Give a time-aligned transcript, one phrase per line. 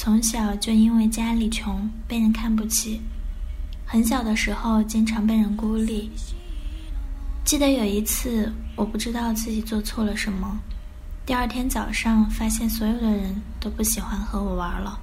[0.00, 3.00] 从小就因为家里穷被人看不起，
[3.84, 6.08] 很小的时候经常被人孤立。
[7.44, 10.56] 记得有一次，我不知道自己做错了什么，
[11.26, 15.00] 第二天早上发现所有的人都不喜欢和我玩了。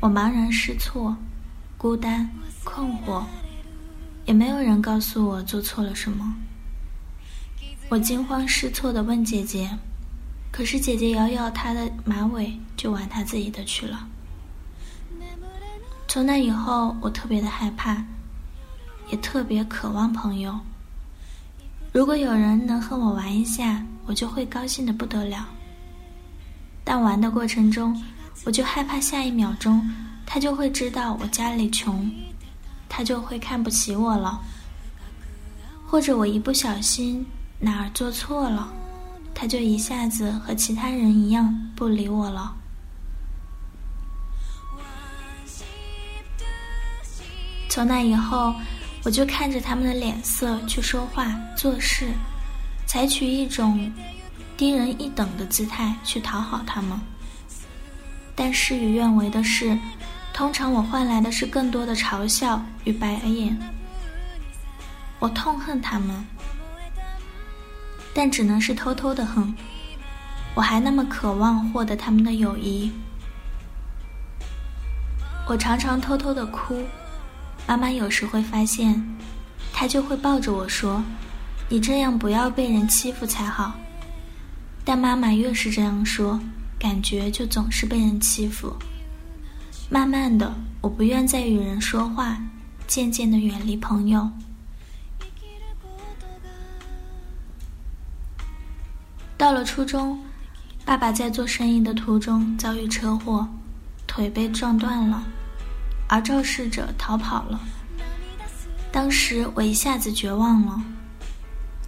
[0.00, 1.14] 我茫然失措，
[1.76, 2.26] 孤单
[2.64, 3.22] 困惑，
[4.24, 6.34] 也没有人告诉我做错了什么。
[7.90, 9.68] 我惊慌失措地问姐姐。
[10.58, 14.08] 可是姐姐摇摇她的马尾，就玩她自己的去了。
[16.08, 18.04] 从那以后，我特别的害怕，
[19.08, 20.58] 也特别渴望朋友。
[21.92, 25.46] 如果有人能和我玩一下，我就会高兴的不得了。
[26.82, 27.96] 但玩的过程中，
[28.44, 29.88] 我就害怕下一秒钟
[30.26, 32.10] 他就会知道我家里穷，
[32.88, 34.40] 他就会看不起我了，
[35.86, 37.24] 或者我一不小心
[37.60, 38.72] 哪儿做错了。
[39.40, 42.52] 他就一下子和其他人一样不理我了。
[47.68, 48.52] 从那以后，
[49.04, 52.08] 我就看着他们的脸色去说话、做事，
[52.84, 53.88] 采取一种
[54.56, 57.00] 低人一等的姿态去讨好他们。
[58.34, 59.78] 但事与愿违的是，
[60.34, 63.56] 通常我换来的是更多的嘲笑与白眼。
[65.20, 66.26] 我痛恨他们。
[68.18, 69.54] 但只能是偷偷的恨，
[70.56, 72.90] 我还那么渴望获得他们的友谊。
[75.46, 76.82] 我常常偷偷的哭，
[77.64, 79.00] 妈妈有时会发现，
[79.72, 81.00] 她就会抱着我说
[81.70, 83.72] ：“你这样不要被人欺负才好。”
[84.84, 86.40] 但妈妈越是这样说，
[86.76, 88.74] 感觉就总是被人欺负。
[89.88, 92.36] 慢慢的，我不愿再与人说话，
[92.88, 94.28] 渐渐的远离朋友。
[99.48, 100.22] 到了初中，
[100.84, 103.48] 爸爸在做生意的途中遭遇车祸，
[104.06, 105.24] 腿被撞断了，
[106.06, 107.58] 而肇事者逃跑了。
[108.92, 110.78] 当时我一下子绝望了，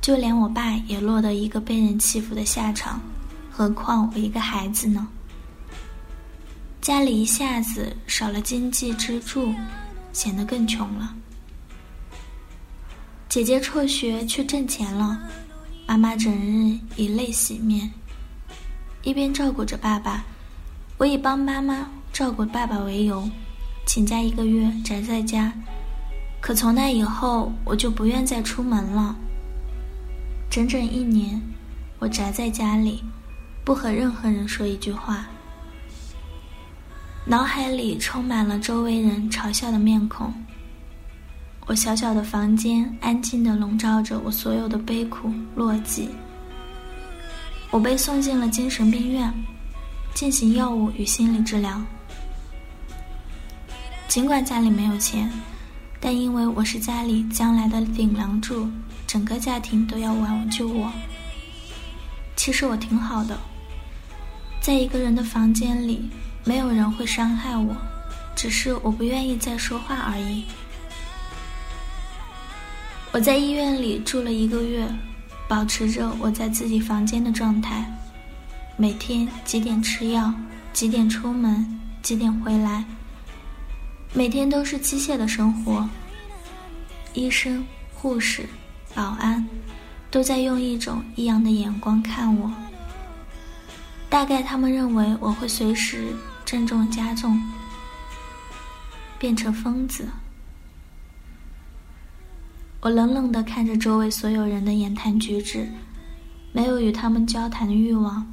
[0.00, 3.00] 就连我爸也落得一个被人欺负的下场，
[3.50, 5.08] 何况我一个孩子呢？
[6.80, 9.52] 家里一下子少了经济支柱，
[10.12, 11.12] 显得更穷了。
[13.28, 15.20] 姐姐辍学去挣钱了。
[15.88, 17.90] 妈妈整日以泪洗面，
[19.02, 20.22] 一边照顾着爸爸，
[20.98, 23.26] 我以帮妈妈照顾爸爸为由，
[23.86, 25.50] 请假一个月宅在家。
[26.42, 29.16] 可从那以后，我就不愿再出门了。
[30.50, 31.40] 整整一年，
[31.98, 33.02] 我宅在家里，
[33.64, 35.26] 不和任何人说一句话，
[37.24, 40.34] 脑海里充满了周围人嘲笑的面孔。
[41.68, 46.08] 我小小的房间安静地笼罩着我所有的悲苦落寂。
[47.70, 49.30] 我被送进了精神病院，
[50.14, 51.78] 进行药物与心理治疗。
[54.08, 55.30] 尽管家里没有钱，
[56.00, 58.66] 但因为我是家里将来的顶梁柱，
[59.06, 60.90] 整个家庭都要挽救我。
[62.34, 63.38] 其实我挺好的，
[64.62, 66.08] 在一个人的房间里，
[66.46, 67.76] 没有人会伤害我，
[68.34, 70.46] 只是我不愿意再说话而已。
[73.18, 74.86] 我在医院里住了一个月，
[75.48, 77.84] 保持着我在自己房间的状态，
[78.76, 80.32] 每天几点吃药，
[80.72, 82.84] 几点出门，几点回来，
[84.12, 85.88] 每天都是机械的生活。
[87.12, 88.48] 医生、护士、
[88.94, 89.44] 保安，
[90.12, 92.48] 都在用一种异样的眼光看我。
[94.08, 96.14] 大概他们认为我会随时
[96.44, 97.36] 症状加重，
[99.18, 100.06] 变成疯子。
[102.80, 105.68] 我冷冷地看着周围所有人的言谈举止，
[106.52, 108.24] 没有与他们交谈的欲望。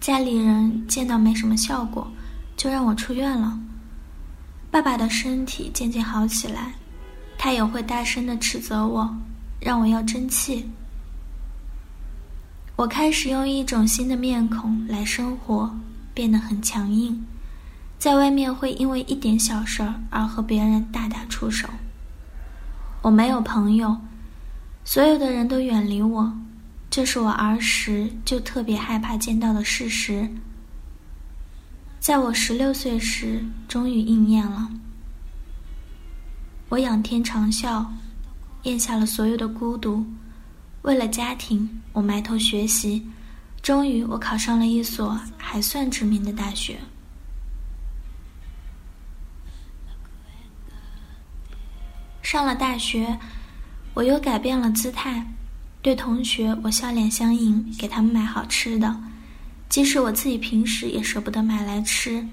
[0.00, 2.10] 家里人见到没什么效果，
[2.56, 3.58] 就让我出院了。
[4.70, 6.74] 爸爸的身体渐渐好起来，
[7.36, 9.14] 他也会大声地斥责我，
[9.60, 10.68] 让我要争气。
[12.76, 15.70] 我开始用一种新的面孔来生活，
[16.12, 17.24] 变得很强硬。
[18.04, 21.66] 在外面会因为一点小事儿而和别人大打出手。
[23.00, 23.96] 我没有朋友，
[24.84, 26.30] 所有的人都远离我，
[26.90, 30.28] 这是我儿时就特别害怕见到的事实。
[31.98, 34.68] 在我十六岁时，终于应验了。
[36.68, 37.86] 我仰天长啸，
[38.64, 40.04] 咽下了所有的孤独。
[40.82, 43.08] 为了家庭，我埋头学习，
[43.62, 46.78] 终于我考上了一所还算知名的大学。
[52.34, 53.16] 上了大学，
[53.94, 55.24] 我又改变了姿态，
[55.80, 58.92] 对同学我笑脸相迎，给他们买好吃的。
[59.68, 62.26] 即使我自己平时也舍不得买来吃，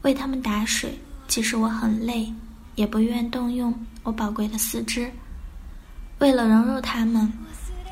[0.00, 2.32] 为他们打水，即使我很累，
[2.76, 5.12] 也不愿动用我宝贵的四肢。
[6.20, 7.30] 为了融入他们，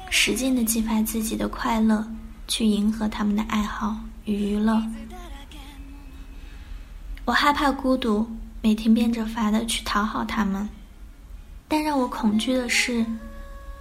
[0.08, 2.02] 使劲的激发自己的快乐，
[2.48, 4.82] 去迎合他们的爱好与娱乐。
[7.26, 8.26] 我害怕孤独，
[8.62, 10.66] 每天变着法的去讨好他们。
[11.72, 13.06] 但让我恐惧的是，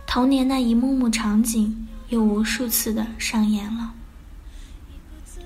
[0.06, 3.92] 童年那一幕幕场景又无数次的上演了。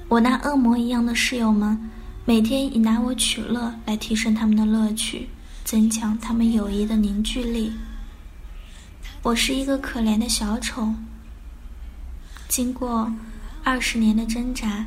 [0.10, 1.90] 我那恶魔一样的室友们，
[2.26, 5.30] 每天以拿我取乐来提升他们的乐趣，
[5.64, 7.72] 增强他们友谊的凝聚力。
[9.22, 10.94] 我是一个可怜的小丑。
[12.50, 13.10] 经过
[13.64, 14.86] 二十年的挣扎，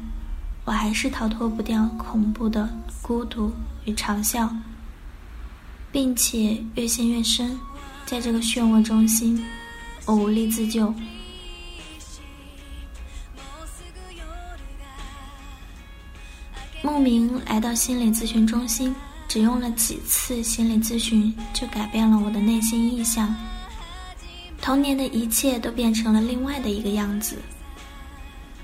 [0.67, 2.69] 我还是逃脱不掉恐怖的
[3.00, 3.50] 孤独
[3.87, 4.55] 与嘲笑，
[5.96, 7.58] 并且越陷越深，
[8.04, 9.43] 在这个漩涡中心，
[10.04, 10.93] 我无力自救。
[16.82, 18.94] 慕名来到心理咨询中心，
[19.26, 23.34] 只用了几次心理咨询，就改变了我的内心意象。
[24.60, 27.37] 童年的一切都变成了另外的一个样子，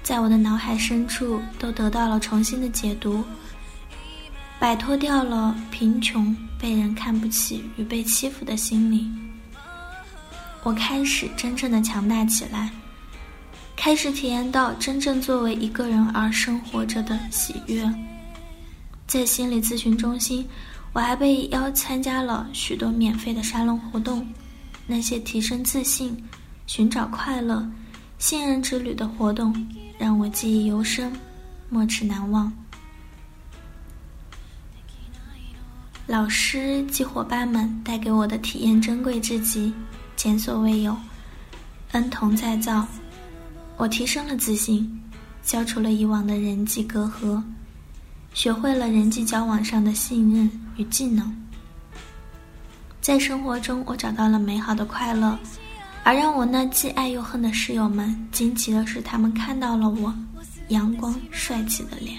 [0.03, 3.25] 在我的脑海深处都得到了重新的解读，
[4.63, 9.11] 摆脱掉了贫穷、被人看不起与被欺负的心理。
[10.63, 12.71] 我开始真正的强大起来，
[13.75, 17.93] 开始体验到真正作为一个人而生活着的喜悦。
[19.09, 20.47] 在心理咨询中心，
[20.93, 24.25] 我还被邀参加了许多免费的沙龙活动。
[24.87, 26.17] 那些提升自信、
[26.69, 27.69] 寻找快乐、
[28.17, 29.53] 信任之旅的活动，
[29.99, 31.13] 让我记忆犹深，
[31.69, 32.53] 没齿难忘。
[36.07, 39.73] 老师及伙伴们带给我的体验珍贵至极，
[40.17, 40.97] 前所未有，
[41.93, 42.87] 恩同再造。
[43.77, 45.01] 我提升了自信，
[45.43, 47.43] 消除了以往的人际隔阂。
[48.35, 51.35] 学会了人际交往上的信任与技能，
[53.01, 55.39] 在生活中我找到了美好的快乐，
[56.03, 60.15] 而让我那既爱又恨的室友们惊奇的是，他们看到了我
[60.69, 62.19] 阳光帅气的脸。